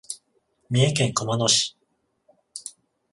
[0.71, 1.77] 三重県熊野市